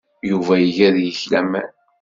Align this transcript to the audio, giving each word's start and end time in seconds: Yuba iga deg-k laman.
Yuba 0.29 0.53
iga 0.67 0.87
deg-k 0.97 1.21
laman. 1.31 1.69